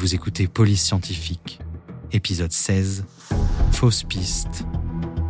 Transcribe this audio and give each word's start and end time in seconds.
Vous 0.00 0.14
écoutez 0.14 0.48
Police 0.48 0.82
Scientifique, 0.82 1.60
épisode 2.10 2.52
16, 2.52 3.04
Fausse 3.70 4.02
piste, 4.02 4.64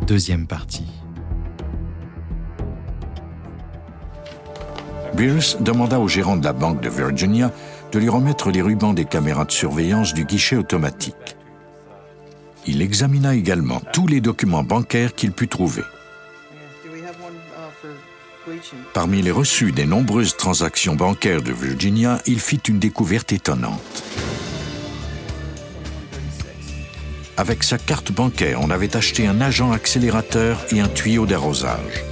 deuxième 0.07 0.47
partie. 0.47 0.87
Beers 5.13 5.57
demanda 5.59 5.99
au 5.99 6.07
gérant 6.07 6.37
de 6.37 6.45
la 6.45 6.53
banque 6.53 6.79
de 6.79 6.87
Virginia 6.87 7.51
de 7.91 7.99
lui 7.99 8.07
remettre 8.07 8.49
les 8.49 8.61
rubans 8.61 8.93
des 8.93 9.03
caméras 9.03 9.43
de 9.43 9.51
surveillance 9.51 10.13
du 10.13 10.23
guichet 10.23 10.55
automatique. 10.55 11.35
Il 12.65 12.81
examina 12.81 13.35
également 13.35 13.81
tous 13.91 14.07
les 14.07 14.21
documents 14.21 14.63
bancaires 14.63 15.15
qu'il 15.15 15.33
put 15.33 15.49
trouver. 15.49 15.83
Parmi 18.93 19.21
les 19.21 19.31
reçus 19.31 19.73
des 19.73 19.85
nombreuses 19.85 20.37
transactions 20.37 20.95
bancaires 20.95 21.41
de 21.41 21.51
Virginia, 21.51 22.21
il 22.25 22.39
fit 22.39 22.61
une 22.69 22.79
découverte 22.79 23.33
étonnante. 23.33 24.01
Avec 27.37 27.63
sa 27.63 27.77
carte 27.77 28.11
bancaire, 28.11 28.59
on 28.61 28.69
avait 28.69 28.95
acheté 28.95 29.27
un 29.27 29.41
agent 29.41 29.71
accélérateur 29.71 30.65
et 30.71 30.81
un 30.81 30.87
tuyau 30.87 31.25
d'arrosage. 31.25 32.03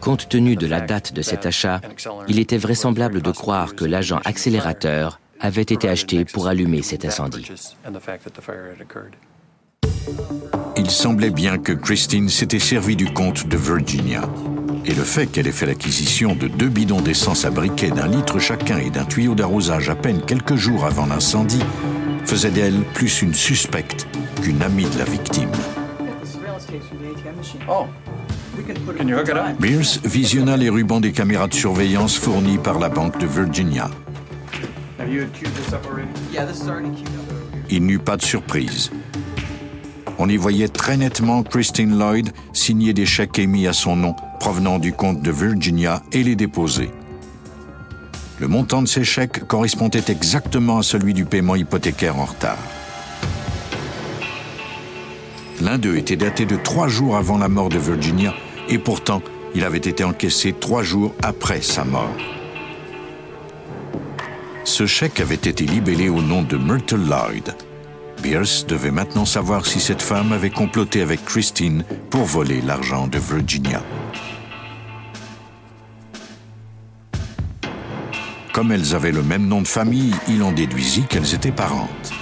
Compte 0.00 0.28
tenu 0.28 0.56
de 0.56 0.66
la 0.66 0.80
date 0.80 1.12
de 1.14 1.22
cet 1.22 1.46
achat, 1.46 1.80
il 2.28 2.38
était 2.38 2.58
vraisemblable 2.58 3.22
de 3.22 3.30
croire 3.30 3.74
que 3.74 3.84
l'agent 3.84 4.20
accélérateur 4.24 5.20
avait 5.40 5.62
été 5.62 5.88
acheté 5.88 6.24
pour 6.24 6.46
allumer 6.46 6.82
cet 6.82 7.04
incendie. 7.04 7.50
Il 10.76 10.90
semblait 10.90 11.30
bien 11.30 11.58
que 11.58 11.72
Christine 11.72 12.28
s'était 12.28 12.58
servie 12.58 12.96
du 12.96 13.12
compte 13.12 13.48
de 13.48 13.56
Virginia. 13.56 14.22
Et 14.86 14.92
le 14.92 15.02
fait 15.02 15.26
qu'elle 15.26 15.46
ait 15.46 15.52
fait 15.52 15.66
l'acquisition 15.66 16.34
de 16.34 16.46
deux 16.46 16.68
bidons 16.68 17.00
d'essence 17.00 17.44
à 17.44 17.50
briquet 17.50 17.90
d'un 17.90 18.06
litre 18.06 18.38
chacun 18.38 18.78
et 18.78 18.90
d'un 18.90 19.04
tuyau 19.04 19.34
d'arrosage 19.34 19.88
à 19.88 19.94
peine 19.94 20.20
quelques 20.20 20.56
jours 20.56 20.84
avant 20.84 21.06
l'incendie 21.06 21.62
faisait 22.26 22.50
d'elle 22.50 22.82
plus 22.94 23.22
une 23.22 23.34
suspecte 23.34 24.06
qu'une 24.42 24.62
amie 24.62 24.84
de 24.84 24.98
la 24.98 25.04
victime. 25.04 25.50
Beers 29.58 30.00
visionna 30.04 30.56
les 30.56 30.68
rubans 30.68 31.00
des 31.00 31.12
caméras 31.12 31.48
de 31.48 31.54
surveillance 31.54 32.16
fournis 32.16 32.58
par 32.58 32.78
la 32.78 32.88
Banque 32.88 33.18
de 33.18 33.26
Virginia. 33.26 33.90
Il 37.70 37.86
n'eut 37.86 37.98
pas 37.98 38.16
de 38.16 38.22
surprise. 38.22 38.90
On 40.18 40.28
y 40.28 40.36
voyait 40.36 40.68
très 40.68 40.96
nettement 40.96 41.42
Christine 41.42 41.98
Lloyd 41.98 42.30
signer 42.52 42.92
des 42.92 43.06
chèques 43.06 43.38
émis 43.38 43.66
à 43.66 43.72
son 43.72 43.96
nom 43.96 44.14
provenant 44.38 44.78
du 44.78 44.92
compte 44.92 45.22
de 45.22 45.30
Virginia 45.30 46.02
et 46.12 46.22
les 46.22 46.36
déposer. 46.36 46.90
Le 48.38 48.48
montant 48.48 48.82
de 48.82 48.88
ces 48.88 49.04
chèques 49.04 49.46
correspondait 49.46 50.04
exactement 50.08 50.78
à 50.78 50.82
celui 50.82 51.14
du 51.14 51.24
paiement 51.24 51.56
hypothécaire 51.56 52.18
en 52.18 52.24
retard. 52.24 52.58
L'un 55.60 55.78
d'eux 55.78 55.96
était 55.96 56.16
daté 56.16 56.46
de 56.46 56.56
trois 56.56 56.88
jours 56.88 57.16
avant 57.16 57.38
la 57.38 57.48
mort 57.48 57.68
de 57.68 57.78
Virginia 57.78 58.34
et 58.68 58.78
pourtant 58.78 59.22
il 59.54 59.64
avait 59.64 59.78
été 59.78 60.04
encaissé 60.04 60.52
trois 60.52 60.82
jours 60.82 61.14
après 61.22 61.62
sa 61.62 61.84
mort. 61.84 62.14
Ce 64.64 64.86
chèque 64.86 65.20
avait 65.20 65.34
été 65.34 65.64
libellé 65.64 66.08
au 66.08 66.20
nom 66.20 66.42
de 66.42 66.56
Myrtle 66.56 67.06
Lloyd, 67.06 67.54
Pierce 68.24 68.64
devait 68.64 68.90
maintenant 68.90 69.26
savoir 69.26 69.66
si 69.66 69.80
cette 69.80 70.00
femme 70.00 70.32
avait 70.32 70.48
comploté 70.48 71.02
avec 71.02 71.26
Christine 71.26 71.84
pour 72.08 72.24
voler 72.24 72.62
l'argent 72.62 73.06
de 73.06 73.18
Virginia. 73.18 73.82
Comme 78.54 78.72
elles 78.72 78.94
avaient 78.94 79.12
le 79.12 79.22
même 79.22 79.46
nom 79.46 79.60
de 79.60 79.68
famille, 79.68 80.14
il 80.26 80.42
en 80.42 80.52
déduisit 80.52 81.06
qu'elles 81.06 81.34
étaient 81.34 81.52
parentes. 81.52 82.14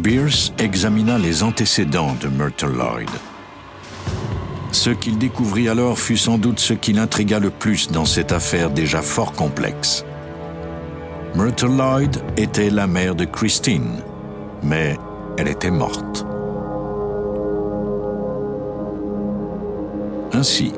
Bierce 0.00 0.52
examina 0.58 1.16
les 1.16 1.44
antécédents 1.44 2.16
de 2.20 2.26
Myrtle 2.26 2.72
Lloyd. 2.72 3.10
Ce 4.72 4.90
qu'il 4.90 5.16
découvrit 5.16 5.68
alors 5.68 5.96
fut 5.96 6.16
sans 6.16 6.38
doute 6.38 6.58
ce 6.58 6.74
qui 6.74 6.92
l'intrigua 6.92 7.38
le 7.38 7.50
plus 7.50 7.88
dans 7.88 8.04
cette 8.04 8.32
affaire 8.32 8.70
déjà 8.70 9.00
fort 9.00 9.30
complexe. 9.30 10.04
Myrtle 11.34 11.74
Lloyd 11.76 12.22
était 12.36 12.68
la 12.68 12.86
mère 12.86 13.14
de 13.14 13.24
Christine, 13.24 14.02
mais 14.62 14.98
elle 15.38 15.48
était 15.48 15.70
morte. 15.70 16.26
Ainsi, 20.34 20.72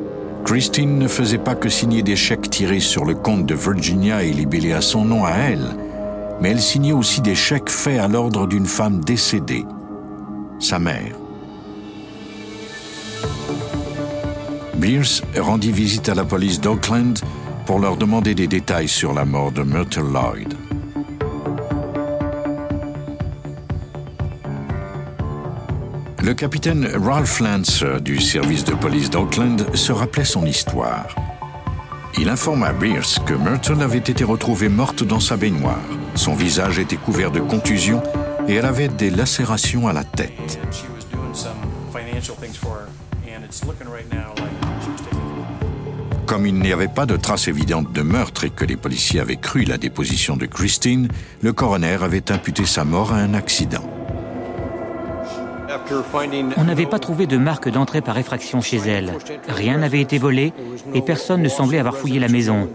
Christine 0.45 0.99
ne 0.99 1.09
faisait 1.09 1.39
pas 1.39 1.57
que 1.57 1.69
signer 1.69 2.03
des 2.03 2.15
chèques 2.15 2.51
tirés 2.51 2.79
sur 2.79 3.05
le 3.05 3.15
compte 3.15 3.47
de 3.47 3.55
Virginia 3.55 4.23
et 4.23 4.31
libellés 4.31 4.75
à 4.75 4.81
son 4.81 5.05
nom 5.05 5.25
à 5.25 5.33
elle, 5.33 5.77
mais 6.41 6.51
elle 6.51 6.61
signait 6.61 6.93
aussi 6.93 7.21
des 7.21 7.35
chèques 7.35 7.71
faits 7.71 7.99
à 7.99 8.07
l'ordre 8.07 8.47
d'une 8.47 8.67
femme 8.67 9.01
décédée, 9.05 9.65
sa 10.61 10.79
mère. 10.79 11.17
Beers 14.77 15.23
rendit 15.37 15.73
visite 15.73 16.09
à 16.09 16.15
la 16.15 16.25
police 16.25 16.61
d'Oakland 16.61 17.15
pour 17.67 17.79
leur 17.79 17.97
demander 17.97 18.35
des 18.35 18.47
détails 18.47 18.89
sur 18.89 19.13
la 19.13 19.25
mort 19.25 19.53
de 19.53 19.63
Myrtle 19.63 20.13
Lloyd. 20.13 20.55
Le 26.23 26.33
capitaine 26.33 26.89
Ralph 27.03 27.41
Lance 27.41 27.85
du 28.03 28.21
service 28.21 28.65
de 28.65 28.75
police 28.75 29.11
d'Oakland 29.11 29.75
se 29.75 29.93
rappelait 29.93 30.25
son 30.25 30.47
histoire. 30.47 31.15
Il 32.19 32.29
informa 32.29 32.73
Beers 32.73 33.23
que 33.27 33.35
Myrtle 33.35 33.83
avait 33.83 33.99
été 33.99 34.25
retrouvée 34.25 34.69
morte 34.69 35.05
dans 35.05 35.21
sa 35.21 35.37
baignoire. 35.37 35.83
Son 36.15 36.35
visage 36.35 36.79
était 36.79 36.97
couvert 36.97 37.31
de 37.31 37.41
contusions 37.41 38.03
et 38.49 38.55
elle 38.55 38.67
avait 38.67 38.89
des 38.89 39.11
lacérations 39.11 39.89
à 39.89 39.93
la 39.93 40.05
tête. 40.05 40.59
Comme 46.27 46.47
il 46.47 46.55
n'y 46.55 46.73
avait 46.73 46.89
pas 46.89 47.07
de 47.07 47.17
traces 47.17 47.49
évidentes 47.49 47.93
de 47.93 48.03
meurtre 48.03 48.45
et 48.45 48.51
que 48.51 48.65
les 48.65 48.77
policiers 48.77 49.21
avaient 49.21 49.37
cru 49.37 49.65
la 49.65 49.79
déposition 49.79 50.37
de 50.37 50.47
Christine, 50.47 51.09
le 51.43 51.53
coroner 51.53 51.99
avait 52.03 52.33
imputé 52.33 52.65
sa 52.65 52.85
mort 52.85 53.13
à 53.13 53.17
un 53.17 53.35
accident. 53.35 53.83
On 56.57 56.65
n'avait 56.65 56.87
pas 56.87 56.99
trouvé 56.99 57.27
de 57.27 57.37
marque 57.37 57.69
d'entrée 57.69 58.01
par 58.01 58.17
effraction 58.17 58.61
chez 58.61 58.79
elle. 58.79 59.13
Rien 59.49 59.79
n'avait 59.79 60.01
été 60.01 60.19
volé 60.19 60.53
et 60.95 61.03
personne 61.03 61.43
ne 61.43 61.49
semblait 61.49 61.79
avoir 61.79 61.97
fouillé 61.97 62.21
la 62.21 62.29
maison. 62.29 62.69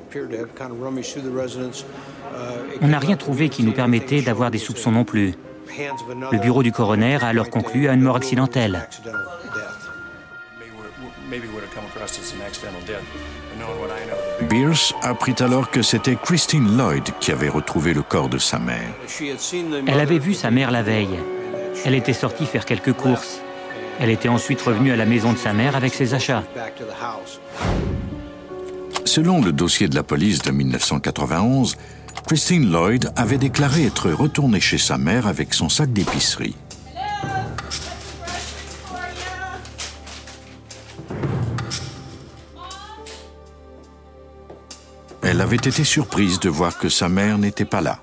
On 2.81 2.87
n'a 2.87 2.99
rien 2.99 3.15
trouvé 3.15 3.49
qui 3.49 3.63
nous 3.63 3.71
permettait 3.71 4.21
d'avoir 4.21 4.51
des 4.51 4.57
soupçons 4.57 4.91
non 4.91 5.05
plus. 5.05 5.33
Le 6.31 6.39
bureau 6.39 6.63
du 6.63 6.71
coroner 6.71 7.17
a 7.21 7.27
alors 7.27 7.49
conclu 7.49 7.87
à 7.87 7.93
une 7.93 8.01
mort 8.01 8.15
accidentelle. 8.15 8.87
Beers 14.49 14.93
apprit 15.01 15.35
alors 15.39 15.69
que 15.69 15.81
c'était 15.81 16.15
Christine 16.15 16.77
Lloyd 16.77 17.03
qui 17.19 17.31
avait 17.31 17.49
retrouvé 17.49 17.93
le 17.93 18.01
corps 18.01 18.29
de 18.29 18.37
sa 18.37 18.57
mère. 18.57 18.93
Elle 19.87 19.99
avait 19.99 20.19
vu 20.19 20.33
sa 20.33 20.49
mère 20.49 20.71
la 20.71 20.81
veille. 20.81 21.19
Elle 21.85 21.95
était 21.95 22.13
sortie 22.13 22.45
faire 22.45 22.65
quelques 22.65 22.93
courses. 22.93 23.41
Elle 23.99 24.09
était 24.09 24.29
ensuite 24.29 24.61
revenue 24.61 24.91
à 24.91 24.95
la 24.95 25.05
maison 25.05 25.33
de 25.33 25.37
sa 25.37 25.53
mère 25.53 25.75
avec 25.75 25.93
ses 25.93 26.13
achats. 26.13 26.43
Selon 29.05 29.41
le 29.41 29.51
dossier 29.51 29.87
de 29.87 29.95
la 29.95 30.03
police 30.03 30.41
de 30.41 30.51
1991, 30.51 31.75
Christine 32.25 32.71
Lloyd 32.71 33.11
avait 33.15 33.37
déclaré 33.37 33.85
être 33.85 34.09
retournée 34.11 34.61
chez 34.61 34.77
sa 34.77 34.97
mère 34.97 35.27
avec 35.27 35.53
son 35.53 35.69
sac 35.69 35.91
d'épicerie. 35.91 36.55
Elle 45.39 45.43
avait 45.43 45.55
été 45.55 45.85
surprise 45.85 46.37
de 46.41 46.49
voir 46.49 46.77
que 46.77 46.89
sa 46.89 47.07
mère 47.07 47.37
n'était 47.37 47.63
pas 47.63 47.79
là. 47.79 48.01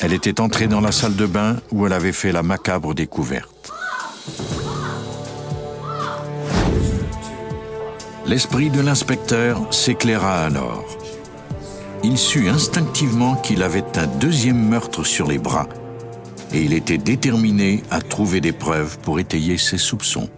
Elle 0.00 0.12
était 0.12 0.38
entrée 0.38 0.66
dans 0.66 0.82
la 0.82 0.92
salle 0.92 1.16
de 1.16 1.24
bain 1.24 1.56
où 1.72 1.86
elle 1.86 1.94
avait 1.94 2.12
fait 2.12 2.30
la 2.30 2.42
macabre 2.42 2.94
découverte. 2.94 3.72
L'esprit 8.26 8.68
de 8.68 8.82
l'inspecteur 8.82 9.72
s'éclaira 9.72 10.44
alors 10.44 10.97
il 12.02 12.16
sut 12.18 12.48
instinctivement 12.48 13.34
qu'il 13.36 13.62
avait 13.62 13.98
un 13.98 14.06
deuxième 14.06 14.68
meurtre 14.68 15.04
sur 15.04 15.26
les 15.26 15.38
bras 15.38 15.68
et 16.52 16.62
il 16.62 16.72
était 16.72 16.98
déterminé 16.98 17.82
à 17.90 18.00
trouver 18.00 18.40
des 18.40 18.52
preuves 18.52 18.98
pour 19.00 19.20
étayer 19.20 19.58
ses 19.58 19.78
soupçons. 19.78 20.28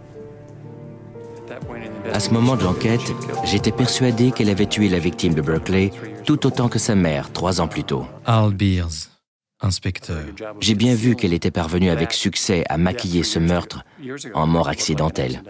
À 2.11 2.19
ce 2.19 2.31
moment 2.31 2.57
de 2.57 2.63
l'enquête, 2.63 3.13
j'étais 3.45 3.71
persuadé 3.71 4.31
qu'elle 4.31 4.49
avait 4.49 4.65
tué 4.65 4.89
la 4.89 4.99
victime 4.99 5.33
de 5.33 5.41
Berkeley 5.41 5.91
tout 6.25 6.45
autant 6.45 6.67
que 6.67 6.79
sa 6.79 6.95
mère 6.95 7.31
trois 7.31 7.61
ans 7.61 7.67
plus 7.67 7.83
tôt. 7.83 8.05
Al 8.25 8.53
Beers, 8.53 9.09
inspecteur. 9.61 10.23
J'ai 10.59 10.75
bien 10.75 10.95
vu 10.95 11.15
qu'elle 11.15 11.33
était 11.33 11.51
parvenue 11.51 11.89
avec 11.89 12.11
succès 12.11 12.63
à 12.69 12.77
maquiller 12.77 13.23
ce 13.23 13.39
meurtre 13.39 13.85
en 14.33 14.47
mort 14.47 14.67
accidentelle. 14.67 15.41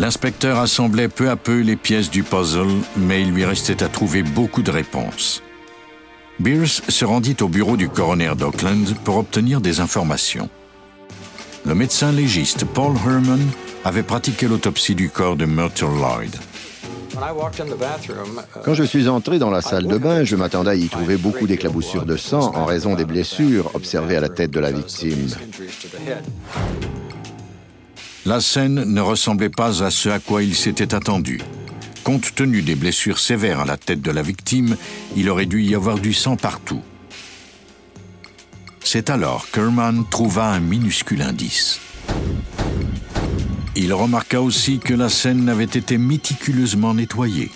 L'inspecteur 0.00 0.58
assemblait 0.58 1.08
peu 1.08 1.28
à 1.28 1.36
peu 1.36 1.60
les 1.60 1.76
pièces 1.76 2.10
du 2.10 2.22
puzzle, 2.22 2.66
mais 2.96 3.20
il 3.20 3.32
lui 3.32 3.44
restait 3.44 3.82
à 3.82 3.88
trouver 3.88 4.22
beaucoup 4.22 4.62
de 4.62 4.70
réponses. 4.70 5.42
Beers 6.38 6.80
se 6.88 7.04
rendit 7.04 7.36
au 7.42 7.48
bureau 7.48 7.76
du 7.76 7.90
coroner 7.90 8.32
d'Auckland 8.34 8.94
pour 9.04 9.18
obtenir 9.18 9.60
des 9.60 9.80
informations. 9.80 10.48
Le 11.66 11.74
médecin 11.74 12.12
légiste 12.12 12.64
Paul 12.64 12.94
Herman 12.96 13.46
avait 13.84 14.02
pratiqué 14.02 14.48
l'autopsie 14.48 14.94
du 14.94 15.10
corps 15.10 15.36
de 15.36 15.44
Myrtle 15.44 15.84
Lloyd. 15.84 16.34
Quand 18.64 18.72
je 18.72 18.84
suis 18.84 19.06
entré 19.06 19.38
dans 19.38 19.50
la 19.50 19.60
salle 19.60 19.86
de 19.86 19.98
bain, 19.98 20.24
je 20.24 20.34
m'attendais 20.34 20.70
à 20.70 20.74
y 20.76 20.88
trouver 20.88 21.18
beaucoup 21.18 21.46
d'éclaboussures 21.46 22.06
de 22.06 22.16
sang 22.16 22.54
en 22.54 22.64
raison 22.64 22.94
des 22.94 23.04
blessures 23.04 23.70
observées 23.74 24.16
à 24.16 24.20
la 24.20 24.30
tête 24.30 24.50
de 24.50 24.60
la 24.60 24.72
victime. 24.72 25.28
La 28.26 28.40
scène 28.40 28.84
ne 28.84 29.00
ressemblait 29.00 29.48
pas 29.48 29.82
à 29.82 29.90
ce 29.90 30.10
à 30.10 30.18
quoi 30.18 30.42
il 30.42 30.54
s'était 30.54 30.94
attendu. 30.94 31.40
Compte 32.04 32.34
tenu 32.34 32.60
des 32.60 32.74
blessures 32.74 33.18
sévères 33.18 33.60
à 33.60 33.64
la 33.64 33.78
tête 33.78 34.02
de 34.02 34.10
la 34.10 34.20
victime, 34.20 34.76
il 35.16 35.30
aurait 35.30 35.46
dû 35.46 35.62
y 35.62 35.74
avoir 35.74 35.98
du 35.98 36.12
sang 36.12 36.36
partout. 36.36 36.82
C'est 38.84 39.08
alors 39.08 39.50
qu'Herman 39.50 40.04
trouva 40.10 40.52
un 40.52 40.60
minuscule 40.60 41.22
indice. 41.22 41.80
Il 43.74 43.94
remarqua 43.94 44.42
aussi 44.42 44.80
que 44.80 44.92
la 44.92 45.08
scène 45.08 45.44
n'avait 45.44 45.64
été 45.64 45.96
méticuleusement 45.96 46.92
nettoyée. 46.92 47.50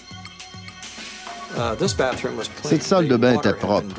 Cette 2.62 2.83
salle 2.83 3.09
de 3.09 3.17
bain 3.17 3.35
était 3.35 3.53
propre. 3.53 3.95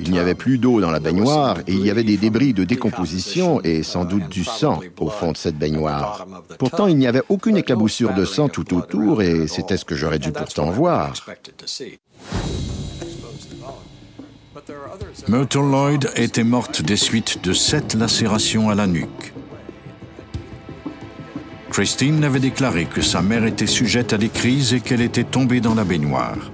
Il 0.00 0.10
n'y 0.10 0.18
avait 0.18 0.34
plus 0.34 0.58
d'eau 0.58 0.80
dans 0.80 0.90
la 0.90 1.00
baignoire 1.00 1.58
et 1.66 1.72
il 1.72 1.84
y 1.84 1.90
avait 1.90 2.04
des 2.04 2.16
débris 2.16 2.54
de 2.54 2.64
décomposition 2.64 3.60
et 3.62 3.82
sans 3.82 4.04
doute 4.04 4.28
du 4.28 4.44
sang 4.44 4.80
au 4.98 5.10
fond 5.10 5.32
de 5.32 5.36
cette 5.36 5.58
baignoire. 5.58 6.26
Pourtant, 6.58 6.86
il 6.86 6.96
n'y 6.96 7.06
avait 7.06 7.22
aucune 7.28 7.56
éclaboussure 7.56 8.14
de 8.14 8.24
sang 8.24 8.48
tout 8.48 8.74
autour 8.74 9.22
et 9.22 9.46
c'était 9.46 9.76
ce 9.76 9.84
que 9.84 9.94
j'aurais 9.94 10.18
dû 10.18 10.32
pourtant 10.32 10.70
voir. 10.70 11.12
Myrtle 15.28 15.70
Lloyd 15.70 16.10
était 16.16 16.44
morte 16.44 16.82
des 16.82 16.96
suites 16.96 17.44
de 17.44 17.52
sept 17.52 17.94
lacérations 17.94 18.70
à 18.70 18.74
la 18.74 18.86
nuque. 18.86 19.34
Christine 21.70 22.24
avait 22.24 22.40
déclaré 22.40 22.86
que 22.86 23.02
sa 23.02 23.20
mère 23.20 23.44
était 23.44 23.66
sujette 23.66 24.12
à 24.14 24.18
des 24.18 24.30
crises 24.30 24.72
et 24.72 24.80
qu'elle 24.80 25.02
était 25.02 25.24
tombée 25.24 25.60
dans 25.60 25.74
la 25.74 25.84
baignoire. 25.84 26.50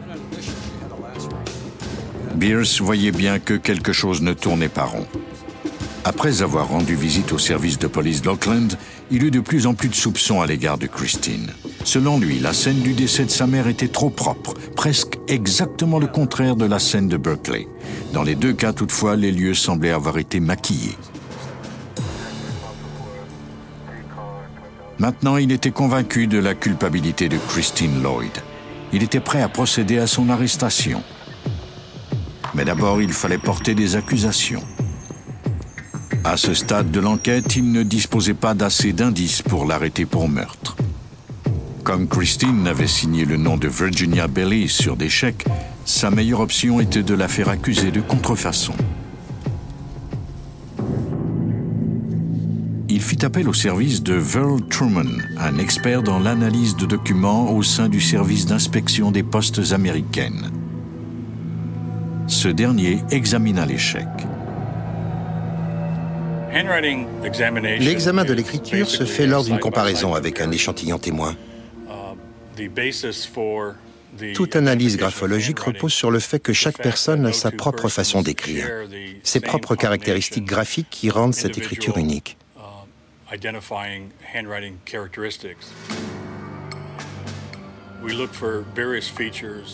Beers 2.43 2.81
voyait 2.81 3.13
bien 3.13 3.39
que 3.39 3.55
quelque 3.55 3.93
chose 3.93 4.21
ne 4.21 4.33
tournait 4.33 4.69
pas 4.69 4.83
rond. 4.83 5.07
Après 6.05 6.43
avoir 6.43 6.67
rendu 6.67 6.97
visite 6.97 7.31
au 7.31 7.39
service 7.39 7.79
de 7.79 7.87
police 7.87 8.21
d'Auckland, 8.21 8.77
il 9.13 9.23
eut 9.23 9.31
de 9.31 9.39
plus 9.39 9.69
en 9.69 9.75
plus 9.75 9.89
de 9.89 9.95
soupçons 9.95 10.41
à 10.41 10.47
l'égard 10.49 10.77
de 10.77 10.89
Christine. 10.89 11.53
Selon 11.85 12.19
lui, 12.19 12.41
la 12.41 12.53
scène 12.53 12.81
du 12.81 12.95
décès 12.95 13.27
de 13.27 13.31
sa 13.31 13.47
mère 13.47 13.69
était 13.69 13.87
trop 13.87 14.11
propre, 14.11 14.55
presque 14.75 15.21
exactement 15.29 16.01
le 16.01 16.09
contraire 16.09 16.57
de 16.57 16.65
la 16.65 16.81
scène 16.81 17.07
de 17.07 17.17
Berkeley. 17.17 17.69
Dans 18.13 18.25
les 18.25 18.35
deux 18.35 18.55
cas, 18.55 18.73
toutefois, 18.73 19.15
les 19.15 19.31
lieux 19.31 19.55
semblaient 19.55 19.93
avoir 19.93 20.19
été 20.19 20.41
maquillés. 20.41 20.99
Maintenant, 24.99 25.37
il 25.37 25.53
était 25.53 25.71
convaincu 25.71 26.27
de 26.27 26.39
la 26.39 26.57
culpabilité 26.57 27.29
de 27.29 27.39
Christine 27.51 28.03
Lloyd. 28.03 28.33
Il 28.93 29.05
était 29.05 29.21
prêt 29.21 29.43
à 29.43 29.49
procéder 29.49 29.99
à 29.99 30.09
son 30.09 30.29
arrestation. 30.29 31.05
Mais 32.55 32.65
d'abord, 32.65 33.01
il 33.01 33.13
fallait 33.13 33.39
porter 33.39 33.75
des 33.75 33.97
accusations. 33.97 34.63
À 36.25 36.37
ce 36.37 36.55
stade 36.55 36.91
de 36.91 37.01
l'enquête, 37.01 37.57
il 37.57 37.73
ne 37.73 37.83
disposait 37.83 38.35
pas 38.35 38.55
d'assez 38.55 38.93
d'indices 38.93 39.43
pour 39.43 39.65
l'arrêter 39.65 40.07
pour 40.07 40.29
meurtre. 40.29 40.77
Comme 41.83 42.07
Christine 42.07 42.69
avait 42.69 42.87
signé 42.87 43.25
le 43.25 43.37
nom 43.37 43.57
de 43.57 43.67
Virginia 43.67 44.29
Bailey 44.29 44.69
sur 44.69 44.97
des 44.97 45.09
chèques, 45.09 45.45
sa 45.85 46.11
meilleure 46.11 46.41
option 46.41 46.81
était 46.81 47.03
de 47.03 47.15
la 47.15 47.27
faire 47.27 47.49
accuser 47.49 47.91
de 47.91 48.01
contrefaçon. 48.01 48.75
Il 52.89 53.03
fit 53.03 53.25
appel 53.25 53.49
au 53.49 53.55
service 53.55 54.03
de 54.03 54.15
Verl 54.15 54.61
Truman, 54.69 55.11
un 55.39 55.59
expert 55.59 56.03
dans 56.03 56.21
l'analyse 56.21 56.77
de 56.77 56.87
documents 56.87 57.51
au 57.53 57.65
sein 57.65 57.89
du 57.89 58.01
service 58.01 58.47
d'inspection 58.47 59.11
des 59.11 59.25
postes 59.25 59.73
américaines. 59.73 60.51
Ce 62.33 62.49
dernier 62.49 62.99
examina 63.11 63.67
l'échec. 63.67 64.07
L'examen 67.79 68.25
de 68.25 68.33
l'écriture 68.33 68.89
se 68.89 69.05
fait 69.05 69.27
lors 69.27 69.45
d'une 69.45 69.59
comparaison 69.59 70.15
avec 70.15 70.41
un 70.41 70.51
échantillon 70.51 70.99
témoin. 70.99 71.37
Toute 74.35 74.57
analyse 74.57 74.97
graphologique 74.97 75.59
repose 75.59 75.93
sur 75.93 76.11
le 76.11 76.21
fait 76.21 76.41
que 76.41 76.55
chaque 76.55 76.79
personne 76.79 77.27
a 77.27 77.35
sa 77.35 77.51
propre 77.51 77.91
façon 77.91 78.23
d'écrire, 78.23 78.67
ses 79.23 79.41
propres 79.41 79.77
caractéristiques 79.77 80.47
graphiques 80.47 80.91
qui 80.91 81.11
rendent 81.11 81.35
cette 81.35 81.59
écriture 81.59 81.99
unique. 81.99 82.39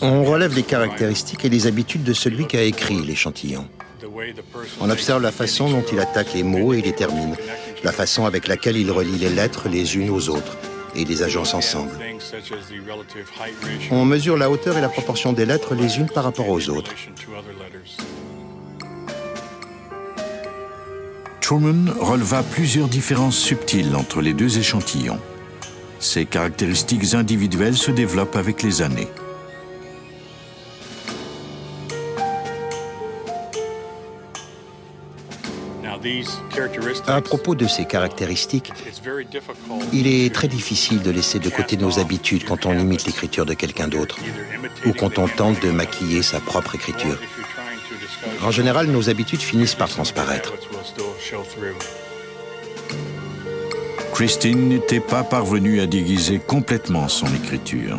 On 0.01 0.23
relève 0.23 0.55
les 0.55 0.63
caractéristiques 0.63 1.45
et 1.45 1.49
les 1.49 1.67
habitudes 1.67 2.03
de 2.03 2.13
celui 2.13 2.47
qui 2.47 2.57
a 2.57 2.63
écrit 2.63 3.01
l'échantillon. 3.01 3.67
On 4.81 4.89
observe 4.89 5.21
la 5.21 5.31
façon 5.31 5.69
dont 5.69 5.83
il 5.91 5.99
attaque 5.99 6.33
les 6.33 6.43
mots 6.43 6.73
et 6.73 6.81
les 6.81 6.93
termine, 6.93 7.35
la 7.83 7.91
façon 7.91 8.25
avec 8.25 8.47
laquelle 8.47 8.77
il 8.77 8.91
relie 8.91 9.17
les 9.17 9.29
lettres 9.29 9.67
les 9.69 9.97
unes 9.97 10.09
aux 10.09 10.29
autres 10.29 10.57
et 10.95 11.05
les 11.05 11.23
agence 11.23 11.53
ensemble. 11.53 11.91
On 13.91 14.05
mesure 14.05 14.37
la 14.37 14.49
hauteur 14.49 14.77
et 14.77 14.81
la 14.81 14.89
proportion 14.89 15.33
des 15.33 15.45
lettres 15.45 15.75
les 15.75 15.97
unes 15.97 16.09
par 16.09 16.23
rapport 16.23 16.49
aux 16.49 16.69
autres. 16.69 16.93
Truman 21.41 21.91
releva 21.99 22.43
plusieurs 22.43 22.87
différences 22.87 23.37
subtiles 23.37 23.95
entre 23.95 24.21
les 24.21 24.33
deux 24.33 24.59
échantillons. 24.59 25.19
Ces 25.99 26.25
caractéristiques 26.25 27.13
individuelles 27.13 27.77
se 27.77 27.91
développent 27.91 28.37
avec 28.37 28.63
les 28.63 28.81
années. 28.81 29.09
À 37.07 37.21
propos 37.21 37.55
de 37.55 37.67
ces 37.67 37.85
caractéristiques, 37.85 38.71
il 39.91 40.07
est 40.07 40.33
très 40.33 40.47
difficile 40.47 41.01
de 41.01 41.11
laisser 41.11 41.39
de 41.39 41.49
côté 41.49 41.75
nos 41.75 41.99
habitudes 41.99 42.45
quand 42.45 42.65
on 42.65 42.77
imite 42.77 43.05
l'écriture 43.05 43.45
de 43.45 43.53
quelqu'un 43.53 43.89
d'autre 43.89 44.17
ou 44.85 44.93
quand 44.93 45.19
on 45.19 45.27
tente 45.27 45.61
de 45.61 45.71
maquiller 45.71 46.23
sa 46.23 46.39
propre 46.39 46.75
écriture. 46.75 47.19
En 48.43 48.51
général, 48.51 48.87
nos 48.87 49.09
habitudes 49.09 49.41
finissent 49.41 49.75
par 49.75 49.89
transparaître. 49.89 50.53
Christine 54.19 54.67
n'était 54.67 54.99
pas 54.99 55.23
parvenue 55.23 55.79
à 55.79 55.87
déguiser 55.87 56.39
complètement 56.39 57.07
son 57.07 57.25
écriture. 57.27 57.97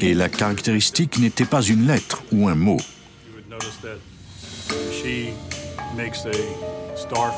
Et 0.00 0.12
la 0.12 0.28
caractéristique 0.28 1.20
n'était 1.20 1.44
pas 1.44 1.62
une 1.62 1.86
lettre 1.86 2.24
ou 2.32 2.48
un 2.48 2.56
mot 2.56 2.78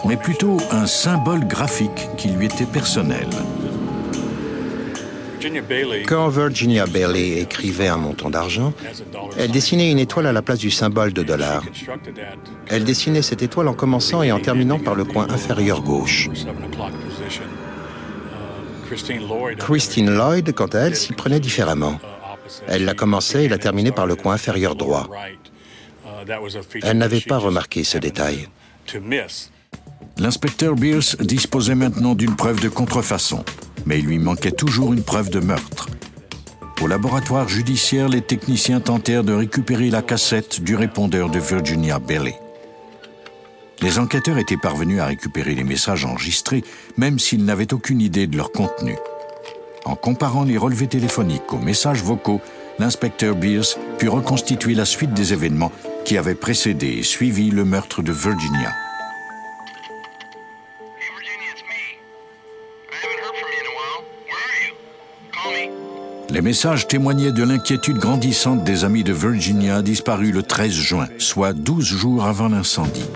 mais 0.06 0.16
plutôt 0.16 0.56
un 0.70 0.86
symbole 0.86 1.46
graphique 1.46 2.08
qui 2.16 2.28
lui 2.28 2.46
était 2.46 2.64
personnel. 2.64 3.28
Quand 6.06 6.28
Virginia 6.28 6.86
Bailey 6.86 7.40
écrivait 7.40 7.88
un 7.88 7.96
montant 7.96 8.30
d'argent, 8.30 8.72
elle 9.38 9.50
dessinait 9.50 9.90
une 9.90 9.98
étoile 9.98 10.26
à 10.26 10.32
la 10.32 10.42
place 10.42 10.58
du 10.58 10.70
symbole 10.70 11.12
de 11.12 11.22
dollar. 11.22 11.62
Elle 12.68 12.84
dessinait 12.84 13.22
cette 13.22 13.42
étoile 13.42 13.68
en 13.68 13.74
commençant 13.74 14.22
et 14.22 14.32
en 14.32 14.40
terminant 14.40 14.78
par 14.78 14.94
le 14.94 15.04
coin 15.04 15.28
inférieur 15.30 15.82
gauche. 15.82 16.28
Christine 19.58 20.10
Lloyd, 20.10 20.52
quant 20.52 20.66
à 20.66 20.78
elle, 20.78 20.96
s'y 20.96 21.12
prenait 21.12 21.40
différemment. 21.40 21.98
Elle 22.68 22.84
la 22.84 22.94
commençait 22.94 23.44
et 23.44 23.48
la 23.48 23.58
terminait 23.58 23.92
par 23.92 24.06
le 24.06 24.16
coin 24.16 24.34
inférieur 24.34 24.74
droit. 24.74 25.08
Elle 26.82 26.98
n'avait 26.98 27.20
pas 27.20 27.38
remarqué 27.38 27.84
ce 27.84 27.98
détail. 27.98 28.48
L'inspecteur 30.18 30.74
Beers 30.74 31.16
disposait 31.20 31.74
maintenant 31.74 32.14
d'une 32.14 32.36
preuve 32.36 32.60
de 32.60 32.68
contrefaçon, 32.68 33.44
mais 33.86 33.98
il 33.98 34.06
lui 34.06 34.18
manquait 34.18 34.52
toujours 34.52 34.92
une 34.92 35.02
preuve 35.02 35.30
de 35.30 35.40
meurtre. 35.40 35.88
Au 36.82 36.86
laboratoire 36.86 37.48
judiciaire, 37.48 38.08
les 38.08 38.22
techniciens 38.22 38.80
tentèrent 38.80 39.24
de 39.24 39.32
récupérer 39.32 39.90
la 39.90 40.02
cassette 40.02 40.60
du 40.62 40.74
répondeur 40.74 41.30
de 41.30 41.38
Virginia 41.38 41.98
Bailey. 41.98 42.34
Les 43.80 43.98
enquêteurs 43.98 44.38
étaient 44.38 44.56
parvenus 44.56 45.00
à 45.00 45.06
récupérer 45.06 45.54
les 45.54 45.64
messages 45.64 46.04
enregistrés, 46.04 46.64
même 46.96 47.18
s'ils 47.18 47.44
n'avaient 47.44 47.72
aucune 47.72 48.00
idée 48.00 48.26
de 48.26 48.36
leur 48.36 48.52
contenu. 48.52 48.96
En 49.84 49.96
comparant 49.96 50.44
les 50.44 50.56
relevés 50.56 50.86
téléphoniques 50.86 51.52
aux 51.52 51.58
messages 51.58 52.02
vocaux, 52.02 52.40
l'inspecteur 52.78 53.34
Beers 53.34 53.76
put 53.98 54.08
reconstituer 54.08 54.74
la 54.74 54.84
suite 54.84 55.12
des 55.14 55.32
événements 55.32 55.72
qui 56.04 56.16
avaient 56.16 56.34
précédé 56.34 56.88
et 56.98 57.02
suivi 57.02 57.50
le 57.50 57.64
meurtre 57.64 58.02
de 58.02 58.12
Virginia. 58.12 58.72
Les 66.42 66.48
messages 66.48 66.88
témoignaient 66.88 67.30
de 67.30 67.44
l'inquiétude 67.44 67.98
grandissante 67.98 68.64
des 68.64 68.82
amis 68.82 69.04
de 69.04 69.12
Virginia 69.12 69.80
disparus 69.80 70.34
le 70.34 70.42
13 70.42 70.72
juin, 70.72 71.06
soit 71.16 71.52
12 71.52 71.84
jours 71.84 72.24
avant 72.24 72.48
l'incendie. 72.48 73.08